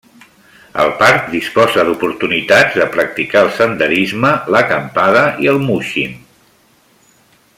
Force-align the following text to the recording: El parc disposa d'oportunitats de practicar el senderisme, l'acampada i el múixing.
El 0.83 0.87
parc 1.01 1.27
disposa 1.33 1.83
d'oportunitats 1.89 2.79
de 2.79 2.87
practicar 2.95 3.45
el 3.47 3.53
senderisme, 3.59 4.33
l'acampada 4.55 5.23
i 5.45 5.53
el 5.55 5.63
múixing. 5.69 6.21